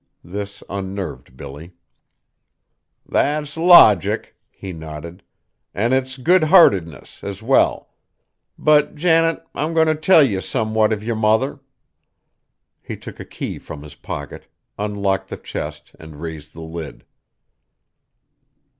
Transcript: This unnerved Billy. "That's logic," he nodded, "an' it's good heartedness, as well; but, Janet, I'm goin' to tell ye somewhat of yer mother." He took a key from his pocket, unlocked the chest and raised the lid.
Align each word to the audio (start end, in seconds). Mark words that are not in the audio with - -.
This 0.23 0.63
unnerved 0.67 1.37
Billy. 1.37 1.73
"That's 3.07 3.55
logic," 3.55 4.35
he 4.49 4.73
nodded, 4.73 5.21
"an' 5.75 5.93
it's 5.93 6.17
good 6.17 6.45
heartedness, 6.45 7.23
as 7.23 7.43
well; 7.43 7.91
but, 8.57 8.95
Janet, 8.95 9.45
I'm 9.53 9.75
goin' 9.75 9.85
to 9.85 9.93
tell 9.93 10.23
ye 10.23 10.39
somewhat 10.41 10.91
of 10.91 11.03
yer 11.03 11.13
mother." 11.13 11.59
He 12.81 12.97
took 12.97 13.19
a 13.19 13.25
key 13.25 13.59
from 13.59 13.83
his 13.83 13.93
pocket, 13.93 14.47
unlocked 14.75 15.27
the 15.27 15.37
chest 15.37 15.95
and 15.99 16.19
raised 16.19 16.53
the 16.53 16.61
lid. 16.61 17.05